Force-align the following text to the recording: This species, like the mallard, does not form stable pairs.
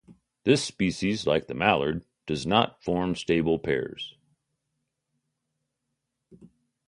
This 0.45 0.63
species, 0.63 1.27
like 1.27 1.45
the 1.45 1.53
mallard, 1.53 2.03
does 2.25 2.43
not 2.47 2.81
form 2.83 3.13
stable 3.13 3.59
pairs. 3.59 4.15